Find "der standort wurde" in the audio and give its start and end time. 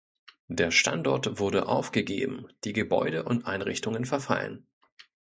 0.47-1.67